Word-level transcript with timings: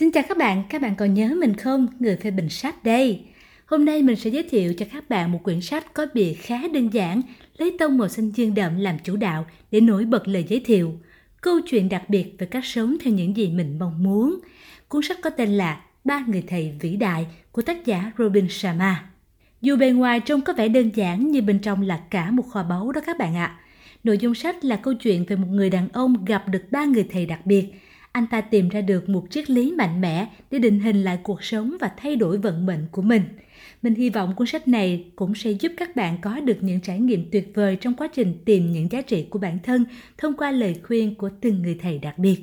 Xin 0.00 0.10
chào 0.10 0.24
các 0.28 0.38
bạn, 0.38 0.62
các 0.68 0.82
bạn 0.82 0.94
còn 0.96 1.14
nhớ 1.14 1.34
mình 1.40 1.56
không? 1.56 1.86
Người 1.98 2.16
phê 2.16 2.30
bình 2.30 2.48
sách 2.48 2.84
đây. 2.84 3.20
Hôm 3.66 3.84
nay 3.84 4.02
mình 4.02 4.16
sẽ 4.16 4.30
giới 4.30 4.42
thiệu 4.42 4.74
cho 4.74 4.86
các 4.92 5.08
bạn 5.08 5.32
một 5.32 5.40
quyển 5.42 5.60
sách 5.60 5.94
có 5.94 6.06
bìa 6.14 6.32
khá 6.32 6.68
đơn 6.74 6.88
giản, 6.92 7.22
lấy 7.58 7.76
tông 7.78 7.98
màu 7.98 8.08
xanh 8.08 8.30
dương 8.30 8.54
đậm 8.54 8.76
làm 8.76 8.98
chủ 9.04 9.16
đạo 9.16 9.46
để 9.70 9.80
nổi 9.80 10.04
bật 10.04 10.28
lời 10.28 10.44
giới 10.48 10.60
thiệu. 10.60 11.00
Câu 11.40 11.60
chuyện 11.66 11.88
đặc 11.88 12.02
biệt 12.08 12.34
về 12.38 12.46
cách 12.46 12.64
sống 12.64 12.96
theo 13.00 13.14
những 13.14 13.36
gì 13.36 13.48
mình 13.48 13.78
mong 13.78 14.02
muốn. 14.02 14.40
Cuốn 14.88 15.02
sách 15.02 15.18
có 15.22 15.30
tên 15.30 15.48
là 15.48 15.80
Ba 16.04 16.24
người 16.26 16.42
thầy 16.46 16.74
vĩ 16.80 16.96
đại 16.96 17.26
của 17.52 17.62
tác 17.62 17.86
giả 17.86 18.12
Robin 18.18 18.46
Sharma. 18.48 19.04
Dù 19.60 19.76
bề 19.76 19.90
ngoài 19.90 20.20
trông 20.20 20.40
có 20.40 20.52
vẻ 20.52 20.68
đơn 20.68 20.90
giản 20.94 21.30
nhưng 21.30 21.46
bên 21.46 21.58
trong 21.58 21.82
là 21.82 22.00
cả 22.10 22.30
một 22.30 22.44
kho 22.50 22.62
báu 22.62 22.92
đó 22.92 23.00
các 23.06 23.18
bạn 23.18 23.36
ạ. 23.36 23.60
Nội 24.04 24.18
dung 24.18 24.34
sách 24.34 24.64
là 24.64 24.76
câu 24.76 24.94
chuyện 24.94 25.24
về 25.28 25.36
một 25.36 25.48
người 25.50 25.70
đàn 25.70 25.88
ông 25.92 26.24
gặp 26.24 26.48
được 26.48 26.62
ba 26.70 26.84
người 26.84 27.06
thầy 27.12 27.26
đặc 27.26 27.46
biệt– 27.46 27.64
anh 28.12 28.26
ta 28.26 28.40
tìm 28.40 28.68
ra 28.68 28.80
được 28.80 29.08
một 29.08 29.26
triết 29.30 29.50
lý 29.50 29.72
mạnh 29.72 30.00
mẽ 30.00 30.26
để 30.50 30.58
định 30.58 30.80
hình 30.80 31.02
lại 31.02 31.18
cuộc 31.22 31.44
sống 31.44 31.76
và 31.80 31.90
thay 31.96 32.16
đổi 32.16 32.38
vận 32.38 32.66
mệnh 32.66 32.86
của 32.92 33.02
mình. 33.02 33.22
Mình 33.82 33.94
hy 33.94 34.10
vọng 34.10 34.34
cuốn 34.36 34.46
sách 34.46 34.68
này 34.68 35.04
cũng 35.16 35.34
sẽ 35.34 35.50
giúp 35.50 35.72
các 35.76 35.96
bạn 35.96 36.18
có 36.22 36.40
được 36.40 36.56
những 36.60 36.80
trải 36.80 37.00
nghiệm 37.00 37.30
tuyệt 37.30 37.52
vời 37.54 37.76
trong 37.76 37.94
quá 37.94 38.08
trình 38.12 38.34
tìm 38.44 38.72
những 38.72 38.88
giá 38.90 39.02
trị 39.02 39.26
của 39.30 39.38
bản 39.38 39.58
thân 39.62 39.84
thông 40.18 40.36
qua 40.36 40.50
lời 40.50 40.76
khuyên 40.82 41.14
của 41.14 41.30
từng 41.40 41.62
người 41.62 41.78
thầy 41.82 41.98
đặc 41.98 42.18
biệt. 42.18 42.40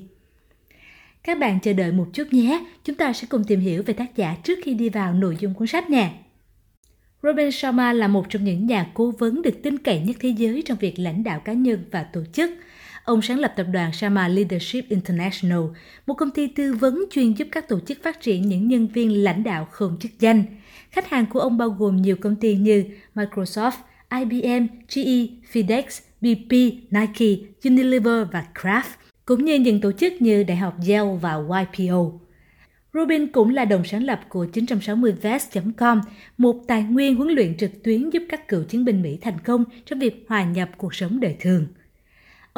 Các 1.24 1.40
bạn 1.40 1.60
chờ 1.60 1.74
đợi 1.74 1.92
một 1.92 2.08
chút 2.14 2.28
nhé, 2.32 2.66
chúng 2.84 2.96
ta 2.96 3.14
sẽ 3.14 3.28
cùng 3.30 3.44
tìm 3.44 3.60
hiểu 3.60 3.84
về 3.84 3.94
tác 3.94 4.16
giả 4.16 4.36
trước 4.44 4.60
khi 4.64 4.74
đi 4.74 4.90
vào 4.90 5.14
nội 5.14 5.38
dung 5.40 5.54
cuốn 5.54 5.68
sách 5.68 5.90
nè. 5.90 6.14
Robin 7.24 7.52
Sharma 7.52 7.94
là 7.94 8.08
một 8.08 8.26
trong 8.30 8.44
những 8.44 8.68
nhà 8.68 8.92
cố 8.94 9.12
vấn 9.12 9.42
được 9.42 9.64
tin 9.64 9.78
cậy 9.78 10.00
nhất 10.00 10.16
thế 10.20 10.30
giới 10.30 10.62
trong 10.66 10.78
việc 10.78 11.00
lãnh 11.00 11.24
đạo 11.24 11.40
cá 11.40 11.54
nhân 11.54 11.86
và 11.92 12.04
tổ 12.04 12.22
chức– 12.34 12.52
Ông 13.08 13.22
sáng 13.22 13.40
lập 13.40 13.54
tập 13.56 13.68
đoàn 13.72 13.94
Sharma 13.94 14.28
Leadership 14.28 14.90
International, 14.90 15.60
một 16.08 16.14
công 16.14 16.32
ty 16.32 16.48
tư 16.48 16.74
vấn 16.74 17.06
chuyên 17.12 17.34
giúp 17.34 17.48
các 17.52 17.68
tổ 17.70 17.80
chức 17.80 18.04
phát 18.04 18.22
triển 18.22 18.42
những 18.42 18.68
nhân 18.68 18.88
viên 18.88 19.24
lãnh 19.24 19.44
đạo 19.44 19.68
không 19.72 19.98
chức 20.00 20.20
danh. 20.20 20.44
Khách 20.92 21.10
hàng 21.10 21.26
của 21.26 21.40
ông 21.40 21.58
bao 21.58 21.70
gồm 21.70 22.02
nhiều 22.02 22.16
công 22.22 22.36
ty 22.36 22.56
như 22.56 22.86
Microsoft, 23.16 23.72
IBM, 24.12 24.68
GE, 24.96 25.28
FedEx, 25.54 25.84
BP, 26.22 26.52
Nike, 26.92 27.46
Unilever 27.64 28.28
và 28.32 28.46
Kraft, 28.56 28.90
cũng 29.26 29.46
như 29.46 29.56
những 29.56 29.82
tổ 29.82 29.92
chức 29.92 30.22
như 30.22 30.44
Đại 30.44 30.58
học 30.58 30.76
Yale 30.88 31.18
và 31.22 31.38
YPO. 31.60 32.12
Robin 32.94 33.28
cũng 33.28 33.50
là 33.50 33.66
đồng 33.66 33.84
sáng 33.84 34.04
lập 34.04 34.20
của 34.30 34.46
960vest.com, 34.54 36.02
một 36.38 36.56
tài 36.68 36.84
nguyên 36.84 37.16
huấn 37.16 37.30
luyện 37.30 37.58
trực 37.58 37.84
tuyến 37.84 38.10
giúp 38.10 38.24
các 38.30 38.48
cựu 38.48 38.64
chiến 38.64 38.86
binh 38.86 39.02
Mỹ 39.02 39.18
thành 39.22 39.40
công 39.40 39.64
trong 39.86 40.00
việc 40.00 40.26
hòa 40.30 40.44
nhập 40.44 40.70
cuộc 40.78 40.96
sống 40.96 41.20
đời 41.20 41.36
thường. 41.40 41.68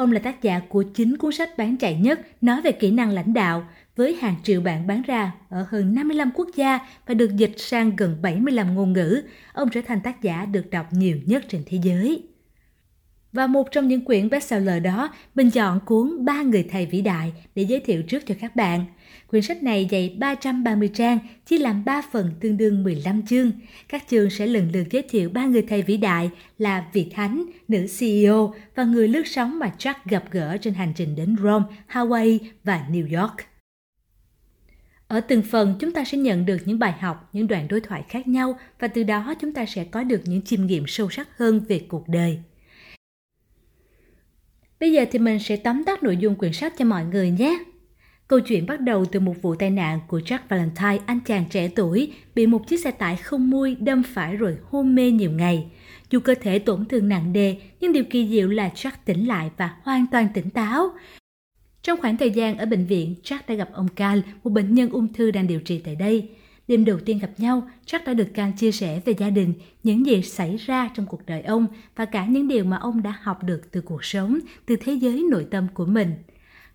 Ông 0.00 0.12
là 0.12 0.18
tác 0.18 0.42
giả 0.42 0.60
của 0.68 0.82
chính 0.82 1.16
cuốn 1.16 1.32
sách 1.32 1.58
bán 1.58 1.76
chạy 1.76 1.94
nhất 1.94 2.20
nói 2.40 2.60
về 2.62 2.72
kỹ 2.72 2.90
năng 2.90 3.10
lãnh 3.10 3.34
đạo, 3.34 3.68
với 3.96 4.14
hàng 4.14 4.34
triệu 4.42 4.60
bản 4.60 4.86
bán 4.86 5.02
ra 5.02 5.32
ở 5.48 5.66
hơn 5.68 5.94
55 5.94 6.30
quốc 6.34 6.48
gia 6.54 6.78
và 7.06 7.14
được 7.14 7.36
dịch 7.36 7.54
sang 7.56 7.96
gần 7.96 8.16
75 8.22 8.74
ngôn 8.74 8.92
ngữ. 8.92 9.22
Ông 9.52 9.68
trở 9.70 9.80
thành 9.86 10.00
tác 10.00 10.22
giả 10.22 10.44
được 10.44 10.70
đọc 10.70 10.86
nhiều 10.92 11.16
nhất 11.26 11.44
trên 11.48 11.62
thế 11.66 11.78
giới. 11.82 12.22
Và 13.32 13.46
một 13.46 13.72
trong 13.72 13.88
những 13.88 14.04
quyển 14.04 14.30
bestseller 14.30 14.82
đó, 14.82 15.14
mình 15.34 15.50
chọn 15.50 15.80
cuốn 15.80 16.24
Ba 16.24 16.42
người 16.42 16.66
thầy 16.70 16.86
vĩ 16.86 17.00
đại 17.00 17.32
để 17.54 17.62
giới 17.62 17.80
thiệu 17.80 18.02
trước 18.02 18.26
cho 18.26 18.34
các 18.40 18.56
bạn. 18.56 18.84
Quyển 19.26 19.42
sách 19.42 19.62
này 19.62 19.88
dày 19.90 20.16
330 20.18 20.90
trang, 20.94 21.18
chia 21.46 21.58
làm 21.58 21.84
3 21.84 22.02
phần 22.12 22.32
tương 22.40 22.56
đương 22.56 22.82
15 22.82 23.22
chương. 23.26 23.52
Các 23.88 24.04
chương 24.08 24.30
sẽ 24.30 24.46
lần 24.46 24.70
lượt 24.72 24.84
giới 24.90 25.02
thiệu 25.02 25.30
ba 25.30 25.46
người 25.46 25.62
thầy 25.62 25.82
vĩ 25.82 25.96
đại 25.96 26.30
là 26.58 26.84
vị 26.92 27.06
thánh, 27.14 27.44
nữ 27.68 27.86
CEO 27.98 28.54
và 28.74 28.84
người 28.84 29.08
lướt 29.08 29.26
sóng 29.26 29.58
mà 29.58 29.72
Jack 29.78 29.94
gặp 30.04 30.24
gỡ 30.30 30.56
trên 30.56 30.74
hành 30.74 30.92
trình 30.96 31.16
đến 31.16 31.36
Rome, 31.42 31.64
Hawaii 31.92 32.38
và 32.64 32.86
New 32.90 33.20
York. 33.20 33.36
Ở 35.08 35.20
từng 35.20 35.42
phần 35.42 35.74
chúng 35.80 35.92
ta 35.92 36.04
sẽ 36.04 36.18
nhận 36.18 36.46
được 36.46 36.58
những 36.64 36.78
bài 36.78 36.92
học, 37.00 37.28
những 37.32 37.46
đoạn 37.46 37.68
đối 37.68 37.80
thoại 37.80 38.04
khác 38.08 38.28
nhau 38.28 38.58
và 38.78 38.88
từ 38.88 39.02
đó 39.02 39.34
chúng 39.40 39.52
ta 39.52 39.66
sẽ 39.66 39.84
có 39.84 40.02
được 40.02 40.20
những 40.24 40.42
chiêm 40.42 40.66
nghiệm 40.66 40.84
sâu 40.86 41.10
sắc 41.10 41.38
hơn 41.38 41.60
về 41.68 41.86
cuộc 41.88 42.08
đời. 42.08 42.38
Bây 44.80 44.92
giờ 44.92 45.04
thì 45.10 45.18
mình 45.18 45.38
sẽ 45.38 45.56
tóm 45.56 45.84
tắt 45.84 46.02
nội 46.02 46.16
dung 46.16 46.34
quyển 46.34 46.52
sách 46.52 46.74
cho 46.78 46.84
mọi 46.84 47.04
người 47.04 47.30
nhé. 47.30 47.58
Câu 48.28 48.40
chuyện 48.40 48.66
bắt 48.66 48.80
đầu 48.80 49.04
từ 49.04 49.20
một 49.20 49.34
vụ 49.42 49.54
tai 49.54 49.70
nạn 49.70 50.00
của 50.08 50.18
Jack 50.18 50.38
Valentine, 50.48 50.98
anh 51.06 51.20
chàng 51.26 51.44
trẻ 51.50 51.68
tuổi, 51.68 52.12
bị 52.34 52.46
một 52.46 52.68
chiếc 52.68 52.80
xe 52.80 52.90
tải 52.90 53.16
không 53.16 53.50
mui 53.50 53.74
đâm 53.74 54.02
phải 54.02 54.36
rồi 54.36 54.56
hôn 54.64 54.94
mê 54.94 55.10
nhiều 55.10 55.30
ngày. 55.30 55.66
Dù 56.10 56.20
cơ 56.20 56.34
thể 56.40 56.58
tổn 56.58 56.84
thương 56.84 57.08
nặng 57.08 57.32
nề, 57.32 57.54
nhưng 57.80 57.92
điều 57.92 58.04
kỳ 58.04 58.28
diệu 58.28 58.48
là 58.48 58.70
Jack 58.74 58.90
tỉnh 59.04 59.28
lại 59.28 59.50
và 59.56 59.76
hoàn 59.82 60.06
toàn 60.12 60.28
tỉnh 60.34 60.50
táo. 60.50 60.88
Trong 61.82 62.00
khoảng 62.00 62.16
thời 62.16 62.30
gian 62.30 62.58
ở 62.58 62.66
bệnh 62.66 62.86
viện, 62.86 63.14
Jack 63.22 63.40
đã 63.48 63.54
gặp 63.54 63.68
ông 63.72 63.88
Carl, 63.88 64.20
một 64.44 64.50
bệnh 64.50 64.74
nhân 64.74 64.90
ung 64.90 65.12
thư 65.12 65.30
đang 65.30 65.46
điều 65.46 65.60
trị 65.60 65.80
tại 65.84 65.94
đây. 65.94 66.28
Đêm 66.70 66.84
đầu 66.84 66.98
tiên 67.00 67.18
gặp 67.18 67.30
nhau, 67.38 67.68
Jack 67.86 68.04
đã 68.06 68.14
được 68.14 68.34
Can 68.34 68.52
chia 68.52 68.72
sẻ 68.72 69.00
về 69.04 69.14
gia 69.18 69.30
đình, 69.30 69.54
những 69.82 70.06
gì 70.06 70.22
xảy 70.22 70.56
ra 70.56 70.90
trong 70.94 71.06
cuộc 71.06 71.26
đời 71.26 71.42
ông 71.42 71.66
và 71.96 72.04
cả 72.04 72.26
những 72.26 72.48
điều 72.48 72.64
mà 72.64 72.76
ông 72.76 73.02
đã 73.02 73.14
học 73.22 73.44
được 73.44 73.70
từ 73.70 73.80
cuộc 73.80 74.04
sống, 74.04 74.38
từ 74.66 74.76
thế 74.76 74.92
giới 74.92 75.26
nội 75.30 75.46
tâm 75.50 75.66
của 75.74 75.84
mình. 75.84 76.14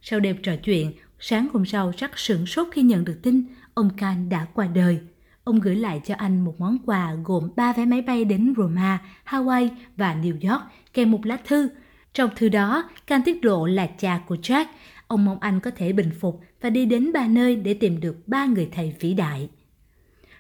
Sau 0.01 0.19
đêm 0.19 0.37
trò 0.43 0.55
chuyện, 0.55 0.91
Sáng 1.19 1.47
hôm 1.53 1.65
sau 1.65 1.91
Jack 1.91 2.09
sửng 2.15 2.45
sốt 2.45 2.67
khi 2.71 2.81
nhận 2.81 3.05
được 3.05 3.19
tin 3.23 3.43
ông 3.73 3.89
Can 3.97 4.29
đã 4.29 4.45
qua 4.53 4.67
đời. 4.67 4.99
Ông 5.43 5.59
gửi 5.59 5.75
lại 5.75 6.01
cho 6.05 6.15
anh 6.17 6.45
một 6.45 6.59
món 6.59 6.77
quà 6.85 7.13
gồm 7.23 7.49
3 7.55 7.73
vé 7.73 7.85
máy 7.85 8.01
bay 8.01 8.25
đến 8.25 8.53
Roma, 8.57 9.01
Hawaii 9.25 9.69
và 9.97 10.15
New 10.15 10.51
York 10.51 10.63
kèm 10.93 11.11
một 11.11 11.25
lá 11.25 11.37
thư. 11.47 11.69
Trong 12.13 12.29
thư 12.35 12.49
đó, 12.49 12.89
Can 13.07 13.21
tiết 13.25 13.45
lộ 13.45 13.65
là 13.65 13.87
cha 13.87 14.21
của 14.27 14.35
Jack. 14.35 14.65
Ông 15.07 15.25
mong 15.25 15.39
anh 15.39 15.59
có 15.59 15.71
thể 15.71 15.93
bình 15.93 16.11
phục 16.19 16.41
và 16.61 16.69
đi 16.69 16.85
đến 16.85 17.13
ba 17.13 17.27
nơi 17.27 17.55
để 17.55 17.73
tìm 17.73 17.99
được 17.99 18.27
ba 18.27 18.45
người 18.45 18.69
thầy 18.71 18.95
vĩ 18.99 19.13
đại. 19.13 19.49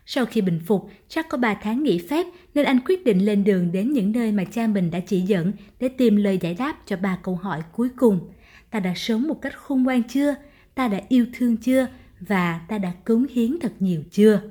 Sau 0.05 0.25
khi 0.25 0.41
bình 0.41 0.59
phục, 0.65 0.89
chắc 1.07 1.29
có 1.29 1.37
3 1.37 1.53
tháng 1.53 1.83
nghỉ 1.83 1.97
phép 2.09 2.25
nên 2.53 2.65
anh 2.65 2.79
quyết 2.85 3.05
định 3.05 3.25
lên 3.25 3.43
đường 3.43 3.71
đến 3.71 3.91
những 3.91 4.11
nơi 4.11 4.31
mà 4.31 4.43
cha 4.43 4.67
mình 4.67 4.91
đã 4.91 4.99
chỉ 4.99 5.21
dẫn 5.21 5.51
để 5.79 5.89
tìm 5.89 6.15
lời 6.15 6.37
giải 6.41 6.53
đáp 6.53 6.75
cho 6.85 6.97
ba 6.97 7.17
câu 7.23 7.35
hỏi 7.35 7.61
cuối 7.71 7.89
cùng. 7.95 8.19
Ta 8.71 8.79
đã 8.79 8.93
sống 8.95 9.27
một 9.27 9.41
cách 9.41 9.57
khôn 9.57 9.83
ngoan 9.83 10.03
chưa? 10.03 10.35
ta 10.75 10.87
đã 10.87 11.01
yêu 11.09 11.25
thương 11.33 11.57
chưa 11.57 11.87
và 12.19 12.61
ta 12.67 12.77
đã 12.77 12.91
cống 13.05 13.25
hiến 13.33 13.57
thật 13.61 13.73
nhiều 13.79 14.03
chưa? 14.11 14.41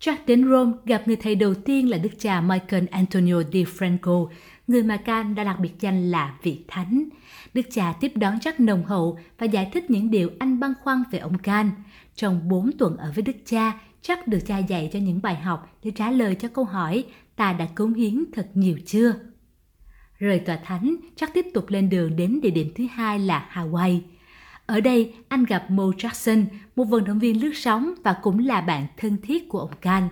Jack 0.00 0.16
đến 0.26 0.48
Rome 0.48 0.72
gặp 0.84 1.02
người 1.06 1.16
thầy 1.16 1.34
đầu 1.34 1.54
tiên 1.54 1.90
là 1.90 1.98
đức 1.98 2.10
cha 2.18 2.40
Michael 2.40 2.84
Antonio 2.90 3.42
Di 3.52 3.64
Franco, 3.64 4.28
người 4.66 4.82
mà 4.82 4.96
Can 4.96 5.34
đã 5.34 5.44
đặt 5.44 5.56
biệt 5.60 5.80
danh 5.80 6.10
là 6.10 6.34
vị 6.42 6.64
thánh. 6.68 7.08
Đức 7.54 7.62
cha 7.72 7.92
tiếp 8.00 8.12
đón 8.14 8.38
Jack 8.38 8.52
nồng 8.58 8.84
hậu 8.84 9.18
và 9.38 9.46
giải 9.46 9.70
thích 9.72 9.90
những 9.90 10.10
điều 10.10 10.30
anh 10.38 10.60
băn 10.60 10.74
khoăn 10.82 11.02
về 11.10 11.18
ông 11.18 11.38
Can. 11.38 11.70
Trong 12.14 12.48
4 12.48 12.70
tuần 12.78 12.96
ở 12.96 13.12
với 13.14 13.22
đức 13.22 13.36
cha, 13.46 13.80
chắc 14.02 14.28
được 14.28 14.38
cha 14.46 14.58
dạy 14.58 14.90
cho 14.92 14.98
những 14.98 15.22
bài 15.22 15.36
học 15.36 15.78
để 15.84 15.90
trả 15.90 16.10
lời 16.10 16.34
cho 16.34 16.48
câu 16.48 16.64
hỏi 16.64 17.04
ta 17.36 17.52
đã 17.52 17.66
cống 17.74 17.94
hiến 17.94 18.24
thật 18.32 18.50
nhiều 18.54 18.78
chưa? 18.86 19.14
Rời 20.18 20.38
tòa 20.38 20.56
thánh, 20.56 20.96
chắc 21.16 21.34
tiếp 21.34 21.46
tục 21.54 21.64
lên 21.68 21.88
đường 21.88 22.16
đến 22.16 22.40
địa 22.42 22.50
điểm 22.50 22.72
thứ 22.76 22.86
hai 22.92 23.18
là 23.18 23.48
Hawaii. 23.52 24.00
Ở 24.66 24.80
đây, 24.80 25.14
anh 25.28 25.44
gặp 25.44 25.70
Mo 25.70 25.84
Jackson, 25.84 26.44
một 26.76 26.84
vận 26.84 27.04
động 27.04 27.18
viên 27.18 27.42
lướt 27.42 27.52
sóng 27.54 27.94
và 28.04 28.16
cũng 28.22 28.38
là 28.38 28.60
bạn 28.60 28.86
thân 28.96 29.16
thiết 29.22 29.48
của 29.48 29.58
ông 29.58 29.76
Can. 29.80 30.08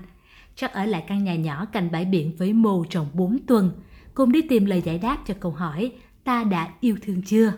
Chắc 0.57 0.73
ở 0.73 0.85
lại 0.85 1.05
căn 1.09 1.25
nhà 1.25 1.35
nhỏ 1.35 1.65
cạnh 1.65 1.91
bãi 1.93 2.05
biển 2.05 2.37
với 2.37 2.53
Mo 2.53 2.85
trong 2.91 3.07
4 3.15 3.39
tuần, 3.47 3.73
cùng 4.15 4.33
đi 4.33 4.43
tìm 4.43 4.67
lời 4.67 4.83
giải 4.85 4.99
đáp 4.99 5.19
cho 5.27 5.35
câu 5.41 5.53
hỏi 5.53 5.93
ta 6.25 6.45
đã 6.45 6.69
yêu 6.81 6.97
thương 7.03 7.23
chưa? 7.23 7.53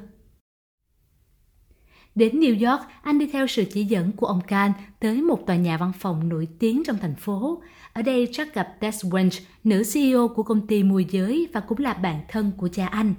Đến 2.14 2.40
New 2.40 2.70
York, 2.70 2.82
anh 3.02 3.18
đi 3.18 3.26
theo 3.26 3.46
sự 3.46 3.64
chỉ 3.72 3.84
dẫn 3.84 4.12
của 4.12 4.26
ông 4.26 4.40
Can 4.40 4.72
tới 5.00 5.22
một 5.22 5.46
tòa 5.46 5.56
nhà 5.56 5.76
văn 5.76 5.92
phòng 5.98 6.28
nổi 6.28 6.48
tiếng 6.58 6.82
trong 6.86 6.98
thành 6.98 7.14
phố. 7.14 7.62
Ở 7.92 8.02
đây 8.02 8.26
Jack 8.26 8.46
gặp 8.54 8.76
Tess 8.80 9.04
Wench, 9.04 9.40
nữ 9.64 9.82
CEO 9.94 10.28
của 10.28 10.42
công 10.42 10.66
ty 10.66 10.82
môi 10.82 11.06
giới 11.10 11.48
và 11.52 11.60
cũng 11.60 11.78
là 11.78 11.94
bạn 11.94 12.20
thân 12.28 12.52
của 12.56 12.68
cha 12.68 12.86
anh. 12.86 13.14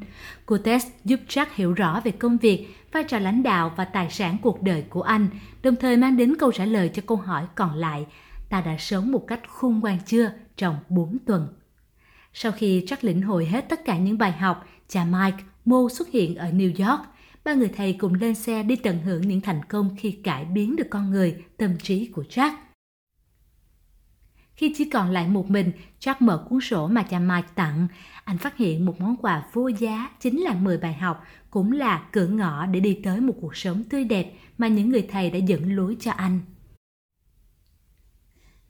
Cô 0.46 0.58
Tess 0.58 0.88
giúp 1.06 1.20
Jack 1.28 1.46
hiểu 1.56 1.74
rõ 1.74 2.02
về 2.04 2.12
công 2.12 2.38
việc, 2.38 2.68
vai 2.92 3.04
trò 3.04 3.20
lãnh 3.20 3.44
đạo 3.44 3.74
và 3.78 3.86
tài 3.86 4.10
sản 4.10 4.38
cuộc 4.42 4.62
đời 4.62 4.84
của 4.90 5.02
anh, 5.02 5.28
đồng 5.64 5.76
thời 5.76 5.98
mang 5.98 6.18
đến 6.18 6.36
câu 6.40 6.52
trả 6.52 6.66
lời 6.66 6.90
cho 6.94 7.02
câu 7.06 7.18
hỏi 7.18 7.46
còn 7.56 7.76
lại, 7.76 8.06
ta 8.50 8.62
đã 8.62 8.76
sống 8.80 9.12
một 9.12 9.28
cách 9.28 9.42
khôn 9.48 9.80
ngoan 9.80 9.98
chưa 10.06 10.32
trong 10.58 10.76
4 10.90 11.18
tuần. 11.26 11.48
Sau 12.34 12.52
khi 12.52 12.82
Jack 12.82 12.98
lĩnh 13.02 13.22
hội 13.22 13.46
hết 13.46 13.70
tất 13.70 13.86
cả 13.86 13.98
những 13.98 14.18
bài 14.18 14.32
học, 14.32 14.66
cha 14.88 15.06
Mike, 15.06 15.44
Mo 15.66 15.88
xuất 15.92 16.10
hiện 16.10 16.36
ở 16.36 16.52
New 16.52 16.90
York 16.90 17.02
ba 17.46 17.54
người 17.54 17.70
thầy 17.70 17.94
cùng 17.94 18.14
lên 18.14 18.36
xe 18.36 18.64
đi 18.64 18.76
tận 18.76 19.00
hưởng 19.00 19.22
những 19.22 19.42
thành 19.42 19.66
công 19.66 19.96
khi 19.98 20.12
cải 20.12 20.46
biến 20.46 20.76
được 20.76 20.88
con 20.90 21.12
người, 21.12 21.44
tâm 21.58 21.78
trí 21.78 22.06
của 22.06 22.24
Jack. 22.30 22.54
Khi 24.56 24.74
chỉ 24.78 24.90
còn 24.90 25.12
lại 25.12 25.28
một 25.28 25.50
mình, 25.50 25.72
Jack 26.00 26.16
mở 26.20 26.46
cuốn 26.50 26.62
sổ 26.62 26.88
mà 26.88 27.04
cha 27.04 27.20
Mike 27.20 27.48
tặng. 27.56 27.88
Anh 28.24 28.38
phát 28.38 28.58
hiện 28.58 28.86
một 28.86 29.02
món 29.02 29.18
quà 29.18 29.44
vô 29.54 29.68
giá 29.68 30.10
chính 30.20 30.42
là 30.42 30.54
10 30.54 30.78
bài 30.78 30.94
học, 30.94 31.24
cũng 31.50 31.72
là 31.72 32.08
cửa 32.12 32.28
ngõ 32.28 32.66
để 32.66 32.80
đi 32.80 33.00
tới 33.04 33.22
một 33.22 33.34
cuộc 33.42 33.56
sống 33.56 33.84
tươi 33.90 34.04
đẹp 34.04 34.34
mà 34.58 34.68
những 34.68 34.90
người 34.90 35.08
thầy 35.12 35.30
đã 35.30 35.38
dẫn 35.38 35.76
lối 35.76 35.98
cho 36.00 36.12
anh. 36.12 36.40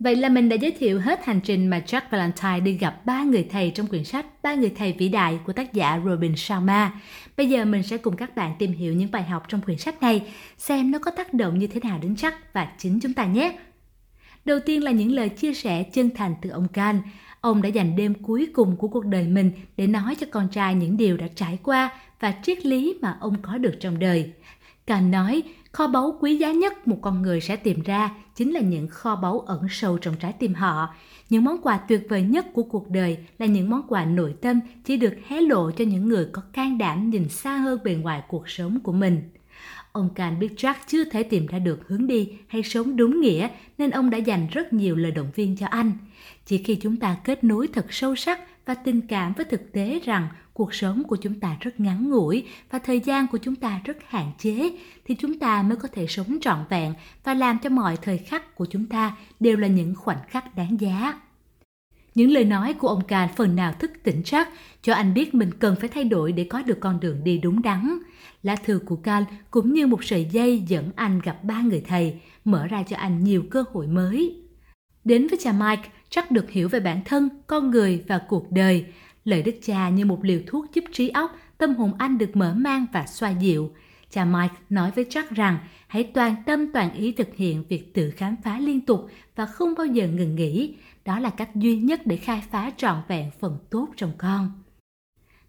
Vậy 0.03 0.15
là 0.15 0.29
mình 0.29 0.49
đã 0.49 0.55
giới 0.55 0.71
thiệu 0.71 0.99
hết 0.99 1.25
hành 1.25 1.39
trình 1.43 1.67
mà 1.67 1.81
Jack 1.85 2.01
Valentine 2.09 2.59
đi 2.59 2.77
gặp 2.77 3.05
ba 3.05 3.23
người 3.23 3.47
thầy 3.49 3.71
trong 3.71 3.87
quyển 3.87 4.03
sách 4.03 4.25
Ba 4.41 4.53
người 4.53 4.69
thầy 4.69 4.93
vĩ 4.93 5.09
đại 5.09 5.39
của 5.45 5.53
tác 5.53 5.73
giả 5.73 6.01
Robin 6.05 6.35
Sharma. 6.35 6.91
Bây 7.37 7.49
giờ 7.49 7.65
mình 7.65 7.83
sẽ 7.83 7.97
cùng 7.97 8.15
các 8.15 8.35
bạn 8.35 8.55
tìm 8.59 8.71
hiểu 8.71 8.93
những 8.93 9.11
bài 9.11 9.23
học 9.23 9.43
trong 9.47 9.61
quyển 9.61 9.77
sách 9.77 10.01
này, 10.01 10.21
xem 10.57 10.91
nó 10.91 10.99
có 10.99 11.11
tác 11.11 11.33
động 11.33 11.59
như 11.59 11.67
thế 11.67 11.79
nào 11.83 11.99
đến 12.01 12.13
Jack 12.13 12.31
và 12.53 12.67
chính 12.77 12.99
chúng 12.99 13.13
ta 13.13 13.25
nhé. 13.25 13.57
Đầu 14.45 14.59
tiên 14.65 14.83
là 14.83 14.91
những 14.91 15.11
lời 15.11 15.29
chia 15.29 15.53
sẻ 15.53 15.83
chân 15.83 16.09
thành 16.15 16.35
từ 16.41 16.49
ông 16.49 16.67
Can. 16.67 17.01
Ông 17.41 17.61
đã 17.61 17.69
dành 17.69 17.95
đêm 17.95 18.13
cuối 18.13 18.47
cùng 18.53 18.77
của 18.77 18.87
cuộc 18.87 19.05
đời 19.05 19.27
mình 19.27 19.51
để 19.77 19.87
nói 19.87 20.15
cho 20.19 20.27
con 20.31 20.47
trai 20.49 20.75
những 20.75 20.97
điều 20.97 21.17
đã 21.17 21.27
trải 21.35 21.57
qua 21.63 21.89
và 22.19 22.33
triết 22.43 22.65
lý 22.65 22.97
mà 23.01 23.17
ông 23.19 23.41
có 23.41 23.57
được 23.57 23.73
trong 23.79 23.99
đời. 23.99 24.31
Càng 24.87 25.11
nói, 25.11 25.43
kho 25.71 25.87
báu 25.87 26.17
quý 26.19 26.35
giá 26.37 26.51
nhất 26.51 26.87
một 26.87 26.97
con 27.01 27.21
người 27.21 27.41
sẽ 27.41 27.55
tìm 27.55 27.81
ra 27.81 28.11
chính 28.35 28.51
là 28.51 28.59
những 28.59 28.87
kho 28.87 29.15
báu 29.15 29.39
ẩn 29.39 29.67
sâu 29.69 29.97
trong 29.97 30.15
trái 30.19 30.33
tim 30.33 30.53
họ. 30.53 30.95
Những 31.29 31.43
món 31.43 31.61
quà 31.61 31.77
tuyệt 31.77 32.05
vời 32.09 32.21
nhất 32.21 32.45
của 32.53 32.63
cuộc 32.63 32.89
đời 32.89 33.17
là 33.39 33.45
những 33.45 33.69
món 33.69 33.81
quà 33.87 34.05
nội 34.05 34.35
tâm 34.41 34.59
chỉ 34.85 34.97
được 34.97 35.13
hé 35.27 35.41
lộ 35.41 35.71
cho 35.71 35.85
những 35.85 36.09
người 36.09 36.27
có 36.31 36.41
can 36.53 36.77
đảm 36.77 37.09
nhìn 37.09 37.29
xa 37.29 37.57
hơn 37.57 37.79
bề 37.83 37.95
ngoài 37.95 38.21
cuộc 38.27 38.49
sống 38.49 38.79
của 38.79 38.91
mình. 38.91 39.21
Ông 39.91 40.09
Can 40.15 40.39
biết 40.39 40.49
Jack 40.57 40.73
chưa 40.87 41.03
thể 41.03 41.23
tìm 41.23 41.47
ra 41.47 41.59
được 41.59 41.87
hướng 41.87 42.07
đi 42.07 42.29
hay 42.47 42.63
sống 42.63 42.95
đúng 42.95 43.21
nghĩa 43.21 43.47
nên 43.77 43.89
ông 43.89 44.09
đã 44.09 44.17
dành 44.17 44.47
rất 44.51 44.73
nhiều 44.73 44.95
lời 44.95 45.11
động 45.11 45.31
viên 45.35 45.57
cho 45.57 45.65
anh. 45.65 45.91
Chỉ 46.45 46.57
khi 46.57 46.75
chúng 46.75 46.97
ta 46.97 47.17
kết 47.23 47.43
nối 47.43 47.67
thật 47.67 47.85
sâu 47.89 48.15
sắc 48.15 48.39
và 48.65 48.73
tình 48.73 49.01
cảm 49.07 49.33
với 49.33 49.45
thực 49.45 49.71
tế 49.71 49.99
rằng 50.05 50.27
cuộc 50.53 50.73
sống 50.73 51.03
của 51.03 51.15
chúng 51.15 51.39
ta 51.39 51.57
rất 51.59 51.79
ngắn 51.79 52.09
ngủi 52.09 52.47
và 52.71 52.79
thời 52.79 52.99
gian 52.99 53.27
của 53.27 53.37
chúng 53.37 53.55
ta 53.55 53.81
rất 53.83 53.97
hạn 54.07 54.31
chế 54.37 54.77
thì 55.05 55.15
chúng 55.19 55.39
ta 55.39 55.61
mới 55.61 55.75
có 55.75 55.87
thể 55.87 56.07
sống 56.07 56.37
trọn 56.41 56.59
vẹn 56.69 56.93
và 57.23 57.33
làm 57.33 57.59
cho 57.63 57.69
mọi 57.69 57.97
thời 58.01 58.17
khắc 58.17 58.55
của 58.55 58.65
chúng 58.65 58.85
ta 58.85 59.17
đều 59.39 59.57
là 59.57 59.67
những 59.67 59.95
khoảnh 59.95 60.19
khắc 60.27 60.55
đáng 60.55 60.81
giá. 60.81 61.13
Những 62.15 62.31
lời 62.31 62.45
nói 62.45 62.73
của 62.73 62.87
ông 62.87 63.03
càn 63.07 63.29
phần 63.35 63.55
nào 63.55 63.73
thức 63.73 63.91
tỉnh 64.03 64.21
chắc 64.25 64.49
cho 64.81 64.93
anh 64.93 65.13
biết 65.13 65.35
mình 65.35 65.51
cần 65.59 65.75
phải 65.79 65.89
thay 65.89 66.03
đổi 66.03 66.31
để 66.31 66.43
có 66.49 66.61
được 66.61 66.79
con 66.79 66.99
đường 66.99 67.23
đi 67.23 67.37
đúng 67.37 67.61
đắn. 67.61 67.97
Lá 68.43 68.55
thư 68.55 68.81
của 68.85 68.95
Can 68.95 69.23
cũng 69.51 69.73
như 69.73 69.87
một 69.87 70.03
sợi 70.03 70.25
dây 70.31 70.63
dẫn 70.67 70.91
anh 70.95 71.19
gặp 71.19 71.43
ba 71.43 71.61
người 71.61 71.83
thầy, 71.87 72.19
mở 72.45 72.67
ra 72.67 72.83
cho 72.83 72.97
anh 72.97 73.23
nhiều 73.23 73.43
cơ 73.51 73.63
hội 73.73 73.87
mới. 73.87 74.43
Đến 75.03 75.27
với 75.27 75.39
cha 75.41 75.51
Mike, 75.51 75.89
rất 76.13 76.31
được 76.31 76.51
hiểu 76.51 76.69
về 76.69 76.79
bản 76.79 77.01
thân, 77.05 77.29
con 77.47 77.71
người 77.71 78.03
và 78.07 78.17
cuộc 78.17 78.51
đời. 78.51 78.85
Lời 79.25 79.43
đức 79.43 79.55
cha 79.63 79.89
như 79.89 80.05
một 80.05 80.19
liều 80.23 80.39
thuốc 80.47 80.65
giúp 80.73 80.83
trí 80.91 81.09
óc, 81.09 81.37
tâm 81.57 81.75
hồn 81.75 81.93
anh 81.97 82.17
được 82.17 82.35
mở 82.35 82.53
mang 82.53 82.85
và 82.93 83.05
xoa 83.05 83.29
dịu. 83.29 83.71
Cha 84.09 84.25
Mike 84.25 84.55
nói 84.69 84.91
với 84.91 85.05
Jack 85.05 85.23
rằng 85.35 85.57
hãy 85.87 86.03
toàn 86.03 86.35
tâm 86.45 86.71
toàn 86.73 86.93
ý 86.93 87.11
thực 87.11 87.35
hiện 87.35 87.63
việc 87.69 87.93
tự 87.93 88.11
khám 88.11 88.35
phá 88.43 88.59
liên 88.59 88.81
tục 88.81 89.09
và 89.35 89.45
không 89.45 89.73
bao 89.77 89.85
giờ 89.85 90.07
ngừng 90.07 90.35
nghỉ. 90.35 90.75
Đó 91.05 91.19
là 91.19 91.29
cách 91.29 91.55
duy 91.55 91.77
nhất 91.77 92.01
để 92.05 92.17
khai 92.17 92.43
phá 92.51 92.71
trọn 92.77 92.97
vẹn 93.07 93.31
phần 93.39 93.57
tốt 93.69 93.87
trong 93.95 94.11
con. 94.17 94.51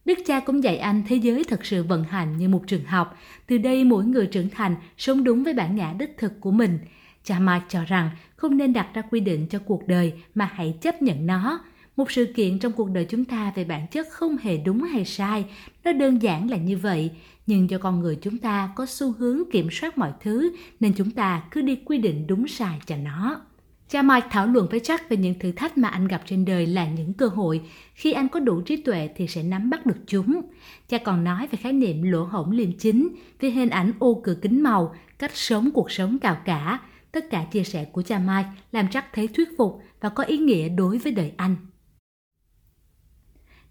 Đức 0.05 0.19
cha 0.27 0.41
cũng 0.41 0.65
dạy 0.65 0.77
anh 0.77 1.03
thế 1.09 1.17
giới 1.17 1.45
thật 1.45 1.65
sự 1.65 1.83
vận 1.83 2.05
hành 2.05 2.39
như 2.39 2.49
một 2.49 2.63
trường 2.67 2.85
học. 2.85 3.19
Từ 3.47 3.59
đây 3.59 3.85
mỗi 3.85 4.05
người 4.05 4.27
trưởng 4.27 4.51
thành 4.51 4.77
sống 4.97 5.25
đúng 5.25 5.45
với 5.45 5.55
bản 5.55 5.77
ngã 5.77 5.95
đích 5.99 6.19
thực 6.19 6.41
của 6.41 6.51
mình. 6.51 6.79
Cha 7.25 7.39
Mike 7.39 7.65
cho 7.69 7.85
rằng 7.85 8.11
không 8.37 8.57
nên 8.57 8.73
đặt 8.73 8.89
ra 8.95 9.03
quy 9.11 9.21
định 9.21 9.47
cho 9.51 9.59
cuộc 9.59 9.89
đời 9.89 10.13
mà 10.35 10.51
hãy 10.53 10.75
chấp 10.81 11.03
nhận 11.03 11.27
nó. 11.27 11.61
Một 11.97 12.11
sự 12.11 12.33
kiện 12.37 12.59
trong 12.59 12.73
cuộc 12.73 12.91
đời 12.91 13.07
chúng 13.09 13.25
ta 13.25 13.53
về 13.55 13.65
bản 13.65 13.87
chất 13.87 14.07
không 14.11 14.37
hề 14.37 14.57
đúng 14.57 14.83
hay 14.83 15.05
sai, 15.05 15.45
nó 15.85 15.93
đơn 15.93 16.23
giản 16.23 16.51
là 16.51 16.57
như 16.57 16.77
vậy, 16.77 17.11
nhưng 17.47 17.71
do 17.71 17.79
con 17.79 18.01
người 18.01 18.19
chúng 18.23 18.39
ta 18.39 18.71
có 18.77 18.87
xu 18.87 19.13
hướng 19.13 19.43
kiểm 19.53 19.69
soát 19.71 19.99
mọi 19.99 20.13
thứ 20.21 20.53
nên 20.81 20.93
chúng 20.97 21.11
ta 21.11 21.43
cứ 21.51 21.63
đi 21.63 21.77
quy 21.85 21.99
định 21.99 22.27
đúng 22.27 22.49
sai 22.49 22.81
cho 22.87 22.97
nó. 22.97 23.41
Cha 23.89 24.03
Mike 24.03 24.27
thảo 24.31 24.47
luận 24.47 24.67
với 24.71 24.81
Jack 24.81 24.99
về 25.09 25.17
những 25.17 25.39
thử 25.39 25.53
thách 25.53 25.79
mà 25.79 25.89
anh 25.89 26.09
gặp 26.09 26.23
trên 26.27 26.45
đời 26.45 26.67
là 26.67 26.89
những 26.89 27.13
cơ 27.13 27.27
hội. 27.27 27.61
Khi 27.95 28.13
anh 28.13 28.29
có 28.29 28.41
đủ 28.41 28.61
trí 28.61 28.77
tuệ 28.77 29.09
thì 29.17 29.27
sẽ 29.27 29.43
nắm 29.43 29.71
bắt 29.71 29.87
được 29.87 29.97
chúng. 30.07 30.41
Cha 30.89 30.99
còn 30.99 31.25
nói 31.25 31.49
về 31.51 31.59
khái 31.63 31.73
niệm 31.73 32.03
lỗ 32.03 32.25
hổng 32.25 32.51
liêm 32.51 32.73
chính, 32.73 33.09
về 33.41 33.51
hình 33.51 33.71
ảnh 33.71 33.93
ô 33.99 34.21
cửa 34.25 34.37
kính 34.43 34.63
màu, 34.63 34.95
cách 35.19 35.31
sống 35.35 35.71
cuộc 35.75 35.91
sống 35.91 36.19
cào 36.19 36.37
cả. 36.45 36.81
Tất 37.15 37.31
cả 37.31 37.45
chia 37.45 37.65
sẻ 37.65 37.85
của 37.85 38.03
cha 38.03 38.19
mai 38.19 38.45
làm 38.73 38.87
Jack 38.87 39.03
thấy 39.13 39.29
thuyết 39.29 39.49
phục 39.59 39.83
và 40.01 40.09
có 40.09 40.25
ý 40.25 40.39
nghĩa 40.39 40.69
đối 40.69 40.99
với 40.99 41.13
đời 41.13 41.33
anh. 41.37 41.57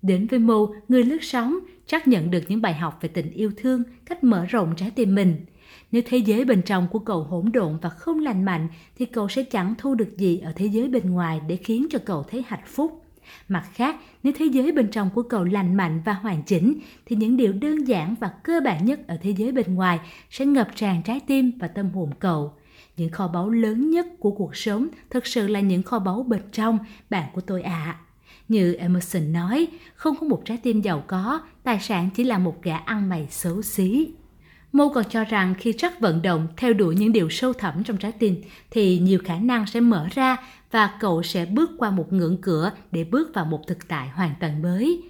Đến 0.01 0.27
với 0.27 0.39
Mo, 0.39 0.67
người 0.87 1.03
lướt 1.03 1.23
sóng, 1.23 1.59
chắc 1.85 2.07
nhận 2.07 2.31
được 2.31 2.43
những 2.47 2.61
bài 2.61 2.73
học 2.73 2.97
về 3.01 3.09
tình 3.09 3.31
yêu 3.31 3.51
thương, 3.57 3.83
cách 4.05 4.23
mở 4.23 4.45
rộng 4.45 4.73
trái 4.77 4.91
tim 4.91 5.15
mình. 5.15 5.45
Nếu 5.91 6.01
thế 6.05 6.17
giới 6.17 6.45
bên 6.45 6.61
trong 6.61 6.87
của 6.91 6.99
cậu 6.99 7.23
hỗn 7.23 7.51
độn 7.51 7.77
và 7.81 7.89
không 7.89 8.19
lành 8.19 8.45
mạnh 8.45 8.67
thì 8.95 9.05
cậu 9.05 9.29
sẽ 9.29 9.43
chẳng 9.43 9.73
thu 9.77 9.95
được 9.95 10.17
gì 10.17 10.37
ở 10.37 10.53
thế 10.55 10.65
giới 10.65 10.87
bên 10.87 11.11
ngoài 11.11 11.41
để 11.47 11.55
khiến 11.55 11.87
cho 11.89 11.99
cậu 12.05 12.23
thấy 12.23 12.43
hạnh 12.47 12.65
phúc. 12.65 13.01
Mặt 13.47 13.69
khác, 13.73 13.95
nếu 14.23 14.33
thế 14.37 14.45
giới 14.45 14.71
bên 14.71 14.91
trong 14.91 15.09
của 15.15 15.23
cậu 15.23 15.43
lành 15.43 15.75
mạnh 15.75 16.01
và 16.05 16.13
hoàn 16.13 16.43
chỉnh 16.43 16.79
thì 17.05 17.15
những 17.15 17.37
điều 17.37 17.53
đơn 17.53 17.87
giản 17.87 18.15
và 18.19 18.27
cơ 18.43 18.61
bản 18.65 18.85
nhất 18.85 19.07
ở 19.07 19.17
thế 19.21 19.33
giới 19.37 19.51
bên 19.51 19.75
ngoài 19.75 19.99
sẽ 20.29 20.45
ngập 20.45 20.67
tràn 20.75 21.03
trái 21.03 21.19
tim 21.27 21.51
và 21.59 21.67
tâm 21.67 21.89
hồn 21.89 22.09
cậu. 22.19 22.53
Những 22.97 23.09
kho 23.09 23.27
báu 23.27 23.49
lớn 23.49 23.89
nhất 23.89 24.07
của 24.19 24.31
cuộc 24.31 24.55
sống 24.55 24.87
thực 25.09 25.27
sự 25.27 25.47
là 25.47 25.59
những 25.59 25.83
kho 25.83 25.99
báu 25.99 26.23
bên 26.23 26.41
trong, 26.51 26.79
bạn 27.09 27.29
của 27.33 27.41
tôi 27.41 27.61
ạ. 27.61 27.71
À. 27.71 27.99
Như 28.47 28.73
Emerson 28.73 29.33
nói, 29.33 29.67
không 29.95 30.15
có 30.19 30.27
một 30.27 30.41
trái 30.45 30.57
tim 30.63 30.81
giàu 30.81 31.03
có, 31.07 31.41
tài 31.63 31.79
sản 31.79 32.09
chỉ 32.15 32.23
là 32.23 32.37
một 32.37 32.63
gã 32.63 32.77
ăn 32.77 33.09
mày 33.09 33.27
xấu 33.29 33.61
xí. 33.61 34.13
Mô 34.71 34.89
còn 34.89 35.05
cho 35.09 35.23
rằng 35.23 35.55
khi 35.59 35.71
rất 35.71 35.99
vận 35.99 36.21
động 36.21 36.47
theo 36.57 36.73
đuổi 36.73 36.95
những 36.95 37.11
điều 37.11 37.29
sâu 37.29 37.53
thẳm 37.53 37.83
trong 37.83 37.97
trái 37.97 38.11
tim 38.11 38.41
thì 38.71 38.99
nhiều 38.99 39.19
khả 39.23 39.37
năng 39.37 39.67
sẽ 39.67 39.79
mở 39.79 40.07
ra 40.15 40.37
và 40.71 40.97
cậu 40.99 41.23
sẽ 41.23 41.45
bước 41.45 41.71
qua 41.77 41.91
một 41.91 42.13
ngưỡng 42.13 42.37
cửa 42.41 42.71
để 42.91 43.03
bước 43.03 43.33
vào 43.33 43.45
một 43.45 43.67
thực 43.67 43.87
tại 43.87 44.09
hoàn 44.09 44.33
toàn 44.39 44.61
mới. 44.61 45.03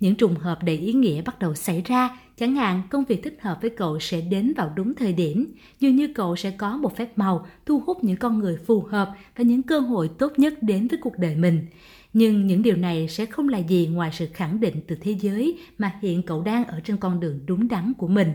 Những 0.00 0.14
trùng 0.14 0.34
hợp 0.34 0.62
đầy 0.62 0.78
ý 0.78 0.92
nghĩa 0.92 1.22
bắt 1.22 1.38
đầu 1.38 1.54
xảy 1.54 1.82
ra, 1.82 2.18
chẳng 2.36 2.56
hạn 2.56 2.82
công 2.90 3.04
việc 3.04 3.22
thích 3.22 3.38
hợp 3.40 3.58
với 3.60 3.70
cậu 3.70 4.00
sẽ 4.00 4.20
đến 4.20 4.52
vào 4.56 4.72
đúng 4.76 4.94
thời 4.94 5.12
điểm, 5.12 5.54
dường 5.80 5.96
như 5.96 6.12
cậu 6.14 6.36
sẽ 6.36 6.50
có 6.50 6.76
một 6.76 6.96
phép 6.96 7.18
màu 7.18 7.46
thu 7.66 7.82
hút 7.86 8.04
những 8.04 8.16
con 8.16 8.38
người 8.38 8.56
phù 8.66 8.80
hợp 8.80 9.12
và 9.36 9.44
những 9.44 9.62
cơ 9.62 9.80
hội 9.80 10.10
tốt 10.18 10.32
nhất 10.36 10.54
đến 10.62 10.88
với 10.88 10.98
cuộc 11.02 11.18
đời 11.18 11.34
mình. 11.34 11.66
Nhưng 12.12 12.46
những 12.46 12.62
điều 12.62 12.76
này 12.76 13.08
sẽ 13.08 13.26
không 13.26 13.48
là 13.48 13.58
gì 13.58 13.86
ngoài 13.86 14.10
sự 14.12 14.26
khẳng 14.32 14.60
định 14.60 14.80
từ 14.86 14.96
thế 15.00 15.12
giới 15.12 15.58
mà 15.78 15.92
hiện 16.02 16.22
cậu 16.22 16.42
đang 16.42 16.64
ở 16.64 16.80
trên 16.84 16.96
con 16.96 17.20
đường 17.20 17.40
đúng 17.46 17.68
đắn 17.68 17.92
của 17.98 18.08
mình. 18.08 18.32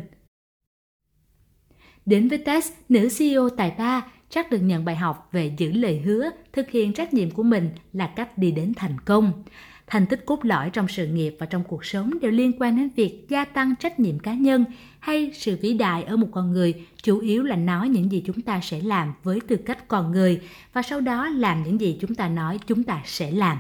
Đến 2.06 2.28
với 2.28 2.38
Tess, 2.38 2.72
nữ 2.90 3.10
CEO 3.18 3.50
tài 3.50 3.76
ba 3.78 4.06
chắc 4.30 4.52
được 4.52 4.60
nhận 4.60 4.86
bài 4.86 4.96
học 4.96 5.30
về 5.32 5.52
giữ 5.58 5.72
lời 5.72 6.00
hứa, 6.00 6.30
thực 6.54 6.70
hiện 6.70 6.94
trách 6.94 7.14
nhiệm 7.14 7.32
của 7.32 7.44
mình 7.44 7.70
là 7.94 8.08
cách 8.08 8.38
đi 8.38 8.52
đến 8.52 8.74
thành 8.76 9.00
công. 9.06 9.44
Thành 9.88 10.06
tích 10.06 10.26
cốt 10.26 10.46
lõi 10.46 10.70
trong 10.70 10.88
sự 10.88 11.08
nghiệp 11.08 11.36
và 11.40 11.46
trong 11.46 11.64
cuộc 11.64 11.86
sống 11.86 12.20
đều 12.22 12.32
liên 12.32 12.52
quan 12.60 12.78
đến 12.78 12.90
việc 12.96 13.26
gia 13.30 13.46
tăng 13.46 13.76
trách 13.76 14.00
nhiệm 14.00 14.20
cá 14.20 14.34
nhân 14.34 14.66
hay 15.00 15.32
sự 15.34 15.58
vĩ 15.62 15.74
đại 15.74 16.04
ở 16.04 16.18
một 16.18 16.28
con 16.32 16.52
người, 16.52 16.74
chủ 17.04 17.20
yếu 17.20 17.44
là 17.44 17.56
nói 17.56 17.90
những 17.90 18.12
gì 18.12 18.24
chúng 18.26 18.42
ta 18.42 18.60
sẽ 18.64 18.82
làm 18.82 19.14
với 19.24 19.40
tư 19.48 19.56
cách 19.56 19.88
con 19.88 20.12
người 20.12 20.42
và 20.74 20.82
sau 20.82 21.02
đó 21.02 21.30
làm 21.30 21.64
những 21.64 21.82
gì 21.82 21.98
chúng 22.02 22.16
ta 22.16 22.30
nói 22.30 22.60
chúng 22.68 22.84
ta 22.84 23.02
sẽ 23.06 23.32
làm. 23.32 23.58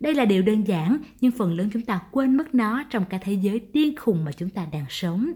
Đây 0.00 0.14
là 0.14 0.24
điều 0.24 0.42
đơn 0.42 0.64
giản, 0.64 0.98
nhưng 1.20 1.32
phần 1.32 1.52
lớn 1.52 1.70
chúng 1.72 1.82
ta 1.82 2.00
quên 2.10 2.36
mất 2.36 2.54
nó 2.54 2.84
trong 2.90 3.04
cả 3.04 3.18
thế 3.22 3.32
giới 3.32 3.60
điên 3.72 3.96
khùng 3.96 4.24
mà 4.24 4.32
chúng 4.32 4.50
ta 4.50 4.66
đang 4.72 4.84
sống. 4.88 5.32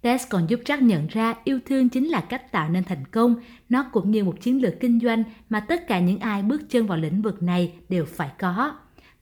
test 0.00 0.28
còn 0.30 0.50
giúp 0.50 0.60
Jack 0.64 0.86
nhận 0.86 1.06
ra 1.06 1.34
yêu 1.44 1.60
thương 1.66 1.88
chính 1.88 2.08
là 2.08 2.20
cách 2.20 2.52
tạo 2.52 2.68
nên 2.68 2.84
thành 2.84 3.04
công. 3.10 3.36
Nó 3.68 3.82
cũng 3.92 4.10
như 4.10 4.24
một 4.24 4.40
chiến 4.40 4.62
lược 4.62 4.80
kinh 4.80 5.00
doanh 5.00 5.24
mà 5.50 5.60
tất 5.60 5.88
cả 5.88 6.00
những 6.00 6.18
ai 6.18 6.42
bước 6.42 6.70
chân 6.70 6.86
vào 6.86 6.98
lĩnh 6.98 7.22
vực 7.22 7.42
này 7.42 7.74
đều 7.88 8.04
phải 8.04 8.30
có. 8.38 8.76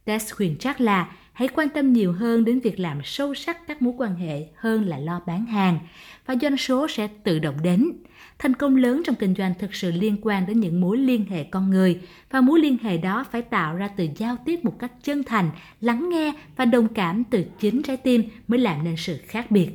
Tess 0.05 0.35
khuyên 0.35 0.57
Jack 0.59 0.75
là 0.79 1.13
hãy 1.33 1.49
quan 1.49 1.69
tâm 1.69 1.93
nhiều 1.93 2.13
hơn 2.13 2.45
đến 2.45 2.61
việc 2.61 2.81
làm 2.81 2.99
sâu 3.05 3.35
sắc 3.35 3.67
các 3.67 3.83
mối 3.83 3.95
quan 3.99 4.15
hệ 4.15 4.47
hơn 4.57 4.89
là 4.89 4.99
lo 4.99 5.21
bán 5.27 5.47
hàng 5.47 5.79
và 6.27 6.35
doanh 6.43 6.57
số 6.57 6.89
sẽ 6.89 7.09
tự 7.25 7.39
động 7.39 7.57
đến. 7.63 7.93
Thành 8.39 8.55
công 8.55 8.77
lớn 8.77 9.03
trong 9.05 9.15
kinh 9.15 9.35
doanh 9.35 9.55
thực 9.59 9.75
sự 9.75 9.91
liên 9.91 10.17
quan 10.23 10.47
đến 10.47 10.61
những 10.61 10.81
mối 10.81 10.99
liên 10.99 11.27
hệ 11.31 11.45
con 11.45 11.71
người 11.71 12.01
và 12.31 12.41
mối 12.41 12.61
liên 12.61 12.79
hệ 12.83 12.99
đó 12.99 13.25
phải 13.31 13.43
tạo 13.43 13.77
ra 13.77 13.89
từ 13.89 14.09
giao 14.17 14.37
tiếp 14.45 14.65
một 14.65 14.79
cách 14.79 14.93
chân 15.03 15.23
thành, 15.25 15.51
lắng 15.81 16.09
nghe 16.09 16.33
và 16.57 16.65
đồng 16.65 16.95
cảm 16.95 17.25
từ 17.25 17.45
chính 17.61 17.83
trái 17.83 17.97
tim 17.97 18.23
mới 18.49 18.59
làm 18.59 18.85
nên 18.85 18.97
sự 18.97 19.19
khác 19.27 19.51
biệt. 19.51 19.71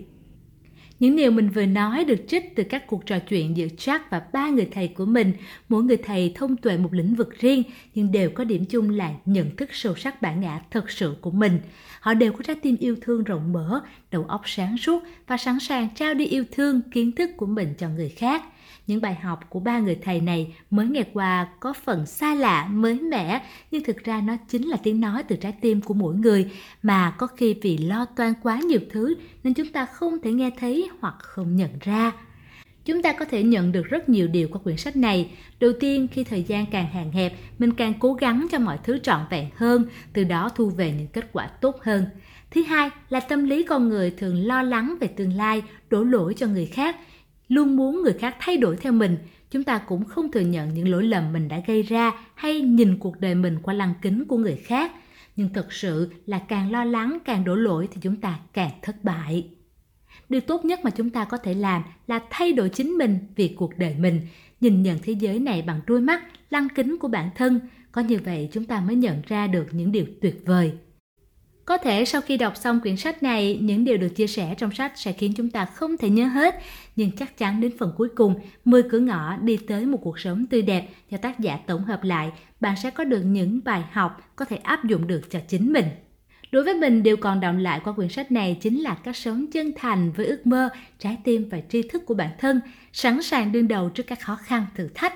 Những 0.99 1.15
điều 1.15 1.31
mình 1.31 1.49
vừa 1.49 1.65
nói 1.65 2.05
được 2.05 2.25
trích 2.27 2.55
từ 2.55 2.63
các 2.63 2.87
cuộc 2.87 3.05
trò 3.05 3.19
chuyện 3.19 3.57
giữa 3.57 3.65
Jack 3.65 3.99
và 4.09 4.21
ba 4.33 4.49
người 4.49 4.67
thầy 4.71 4.87
của 4.87 5.05
mình. 5.05 5.33
Mỗi 5.69 5.83
người 5.83 5.97
thầy 5.97 6.31
thông 6.35 6.57
tuệ 6.57 6.77
một 6.77 6.93
lĩnh 6.93 7.15
vực 7.15 7.39
riêng, 7.39 7.63
nhưng 7.95 8.11
đều 8.11 8.29
có 8.29 8.43
điểm 8.43 8.65
chung 8.65 8.89
là 8.89 9.11
nhận 9.25 9.55
thức 9.55 9.69
sâu 9.73 9.95
sắc 9.95 10.21
bản 10.21 10.41
ngã 10.41 10.61
thật 10.71 10.91
sự 10.91 11.15
của 11.21 11.31
mình. 11.31 11.59
Họ 12.01 12.13
đều 12.13 12.31
có 12.31 12.39
trái 12.43 12.55
tim 12.55 12.77
yêu 12.79 12.95
thương 13.01 13.23
rộng 13.23 13.53
mở, 13.53 13.81
đầu 14.11 14.25
óc 14.27 14.41
sáng 14.45 14.77
suốt 14.77 15.03
và 15.27 15.37
sẵn 15.37 15.59
sàng 15.59 15.87
trao 15.95 16.13
đi 16.13 16.25
yêu 16.25 16.43
thương, 16.51 16.81
kiến 16.91 17.11
thức 17.11 17.29
của 17.37 17.45
mình 17.45 17.73
cho 17.77 17.89
người 17.89 18.09
khác. 18.09 18.43
Những 18.89 19.01
bài 19.01 19.15
học 19.15 19.39
của 19.49 19.59
ba 19.59 19.79
người 19.79 19.95
thầy 19.95 20.21
này 20.21 20.55
mới 20.69 20.87
nghe 20.87 21.03
qua 21.13 21.47
có 21.59 21.73
phần 21.73 22.05
xa 22.05 22.35
lạ, 22.35 22.67
mới 22.71 22.93
mẻ, 22.93 23.41
nhưng 23.71 23.83
thực 23.83 24.03
ra 24.03 24.21
nó 24.21 24.35
chính 24.49 24.67
là 24.67 24.77
tiếng 24.83 25.01
nói 25.01 25.23
từ 25.23 25.35
trái 25.35 25.51
tim 25.61 25.81
của 25.81 25.93
mỗi 25.93 26.15
người 26.15 26.51
mà 26.83 27.11
có 27.17 27.27
khi 27.27 27.55
vì 27.61 27.77
lo 27.77 28.05
toan 28.05 28.33
quá 28.43 28.59
nhiều 28.59 28.79
thứ 28.89 29.15
nên 29.43 29.53
chúng 29.53 29.67
ta 29.67 29.85
không 29.85 30.21
thể 30.21 30.31
nghe 30.31 30.51
thấy 30.59 30.89
hoặc 30.99 31.15
không 31.19 31.55
nhận 31.55 31.69
ra. 31.81 32.11
Chúng 32.85 33.01
ta 33.01 33.13
có 33.13 33.25
thể 33.25 33.43
nhận 33.43 33.71
được 33.71 33.85
rất 33.85 34.09
nhiều 34.09 34.27
điều 34.27 34.47
qua 34.47 34.61
quyển 34.63 34.77
sách 34.77 34.95
này. 34.95 35.31
Đầu 35.59 35.71
tiên, 35.79 36.07
khi 36.11 36.23
thời 36.23 36.43
gian 36.43 36.65
càng 36.65 36.87
hạn 36.93 37.11
hẹp, 37.11 37.33
mình 37.59 37.73
càng 37.73 37.93
cố 37.99 38.13
gắng 38.13 38.47
cho 38.51 38.59
mọi 38.59 38.77
thứ 38.83 38.99
trọn 38.99 39.21
vẹn 39.29 39.49
hơn, 39.55 39.85
từ 40.13 40.23
đó 40.23 40.49
thu 40.55 40.69
về 40.69 40.91
những 40.97 41.07
kết 41.07 41.29
quả 41.33 41.47
tốt 41.47 41.79
hơn. 41.81 42.05
Thứ 42.51 42.63
hai 42.63 42.89
là 43.09 43.19
tâm 43.19 43.43
lý 43.43 43.63
con 43.63 43.89
người 43.89 44.11
thường 44.11 44.45
lo 44.45 44.61
lắng 44.63 44.95
về 44.99 45.07
tương 45.07 45.33
lai, 45.33 45.63
đổ 45.89 46.03
lỗi 46.03 46.33
cho 46.37 46.47
người 46.47 46.65
khác, 46.65 46.95
luôn 47.49 47.75
muốn 47.75 48.03
người 48.03 48.13
khác 48.13 48.35
thay 48.39 48.57
đổi 48.57 48.77
theo 48.77 48.93
mình. 48.93 49.17
Chúng 49.51 49.63
ta 49.63 49.77
cũng 49.77 50.05
không 50.05 50.31
thừa 50.31 50.39
nhận 50.39 50.73
những 50.73 50.89
lỗi 50.89 51.03
lầm 51.03 51.33
mình 51.33 51.47
đã 51.47 51.61
gây 51.67 51.83
ra 51.83 52.11
hay 52.35 52.61
nhìn 52.61 52.97
cuộc 52.99 53.19
đời 53.19 53.35
mình 53.35 53.57
qua 53.61 53.73
lăng 53.73 53.93
kính 54.01 54.25
của 54.25 54.37
người 54.37 54.55
khác. 54.55 54.91
Nhưng 55.35 55.53
thật 55.53 55.73
sự 55.73 56.09
là 56.25 56.39
càng 56.39 56.71
lo 56.71 56.85
lắng, 56.85 57.17
càng 57.25 57.43
đổ 57.45 57.55
lỗi 57.55 57.87
thì 57.91 57.97
chúng 58.01 58.15
ta 58.15 58.39
càng 58.53 58.71
thất 58.81 59.03
bại 59.03 59.49
điều 60.29 60.41
tốt 60.41 60.65
nhất 60.65 60.79
mà 60.83 60.89
chúng 60.89 61.09
ta 61.09 61.25
có 61.25 61.37
thể 61.37 61.53
làm 61.53 61.83
là 62.07 62.19
thay 62.29 62.53
đổi 62.53 62.69
chính 62.69 62.89
mình 62.89 63.19
vì 63.35 63.55
cuộc 63.57 63.77
đời 63.77 63.95
mình 63.99 64.21
nhìn 64.61 64.83
nhận 64.83 64.99
thế 65.03 65.13
giới 65.13 65.39
này 65.39 65.61
bằng 65.61 65.81
đôi 65.87 66.01
mắt 66.01 66.23
lăng 66.49 66.67
kính 66.75 66.97
của 66.97 67.07
bản 67.07 67.29
thân 67.35 67.59
có 67.91 68.01
như 68.01 68.19
vậy 68.25 68.49
chúng 68.51 68.65
ta 68.65 68.79
mới 68.79 68.95
nhận 68.95 69.21
ra 69.27 69.47
được 69.47 69.67
những 69.71 69.91
điều 69.91 70.05
tuyệt 70.21 70.41
vời 70.45 70.73
có 71.69 71.77
thể 71.77 72.05
sau 72.05 72.21
khi 72.21 72.37
đọc 72.37 72.57
xong 72.57 72.79
quyển 72.79 72.97
sách 72.97 73.23
này, 73.23 73.59
những 73.61 73.85
điều 73.85 73.97
được 73.97 74.09
chia 74.09 74.27
sẻ 74.27 74.55
trong 74.57 74.71
sách 74.71 74.91
sẽ 74.95 75.11
khiến 75.11 75.33
chúng 75.37 75.49
ta 75.49 75.65
không 75.65 75.97
thể 75.97 76.09
nhớ 76.09 76.25
hết, 76.25 76.55
nhưng 76.95 77.11
chắc 77.11 77.37
chắn 77.37 77.61
đến 77.61 77.71
phần 77.77 77.93
cuối 77.97 78.09
cùng, 78.15 78.35
10 78.65 78.83
cửa 78.83 78.99
ngõ 78.99 79.37
đi 79.37 79.57
tới 79.57 79.85
một 79.85 79.97
cuộc 80.01 80.19
sống 80.19 80.45
tươi 80.45 80.61
đẹp 80.61 80.87
do 81.09 81.17
tác 81.17 81.39
giả 81.39 81.59
tổng 81.67 81.83
hợp 81.83 82.03
lại, 82.03 82.31
bạn 82.59 82.75
sẽ 82.83 82.89
có 82.89 83.03
được 83.03 83.21
những 83.21 83.59
bài 83.65 83.83
học 83.91 84.21
có 84.35 84.45
thể 84.45 84.55
áp 84.55 84.85
dụng 84.85 85.07
được 85.07 85.21
cho 85.31 85.39
chính 85.47 85.73
mình. 85.73 85.85
Đối 86.51 86.63
với 86.63 86.73
mình, 86.73 87.03
điều 87.03 87.17
còn 87.17 87.39
động 87.39 87.57
lại 87.57 87.81
qua 87.83 87.93
quyển 87.93 88.09
sách 88.09 88.31
này 88.31 88.57
chính 88.61 88.81
là 88.81 88.95
cách 89.03 89.17
sống 89.17 89.45
chân 89.51 89.71
thành 89.77 90.11
với 90.11 90.25
ước 90.25 90.47
mơ, 90.47 90.69
trái 90.99 91.17
tim 91.23 91.49
và 91.49 91.57
tri 91.69 91.81
thức 91.81 92.05
của 92.05 92.13
bản 92.13 92.29
thân, 92.39 92.61
sẵn 92.93 93.21
sàng 93.21 93.51
đương 93.51 93.67
đầu 93.67 93.89
trước 93.89 94.03
các 94.07 94.19
khó 94.21 94.35
khăn, 94.35 94.65
thử 94.75 94.87
thách. 94.95 95.13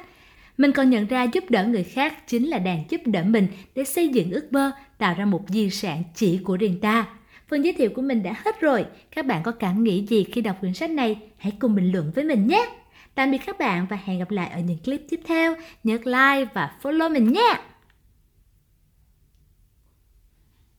Mình 0.58 0.72
còn 0.72 0.90
nhận 0.90 1.08
ra 1.08 1.24
giúp 1.24 1.44
đỡ 1.50 1.66
người 1.68 1.84
khác 1.84 2.28
chính 2.28 2.48
là 2.48 2.60
đàn 2.60 2.84
giúp 2.90 3.02
đỡ 3.06 3.24
mình 3.24 3.48
để 3.76 3.84
xây 3.84 4.10
dựng 4.10 4.32
ước 4.32 4.54
mơ, 4.54 4.72
tạo 4.98 5.16
ra 5.18 5.26
một 5.26 5.42
di 5.48 5.70
sản 5.70 6.04
chỉ 6.16 6.40
của 6.44 6.58
riêng 6.58 6.80
ta. 6.82 7.06
Phần 7.48 7.62
giới 7.62 7.74
thiệu 7.74 7.90
của 7.96 8.02
mình 8.02 8.24
đã 8.24 8.36
hết 8.46 8.62
rồi. 8.62 8.86
Các 9.16 9.26
bạn 9.26 9.44
có 9.44 9.52
cảm 9.52 9.84
nghĩ 9.84 10.06
gì 10.10 10.24
khi 10.24 10.42
đọc 10.42 10.58
quyển 10.60 10.74
sách 10.74 10.90
này? 10.90 11.18
Hãy 11.38 11.54
cùng 11.60 11.76
bình 11.76 11.92
luận 11.92 12.12
với 12.16 12.24
mình 12.24 12.48
nhé! 12.48 12.70
Tạm 13.16 13.32
biệt 13.32 13.42
các 13.46 13.60
bạn 13.60 13.86
và 13.90 13.98
hẹn 14.06 14.20
gặp 14.20 14.32
lại 14.32 14.50
ở 14.50 14.60
những 14.60 14.78
clip 14.78 15.02
tiếp 15.10 15.20
theo. 15.26 15.56
Nhớ 15.84 15.98
like 16.06 16.52
và 16.54 16.72
follow 16.82 17.12
mình 17.12 17.32
nhé! 17.32 17.60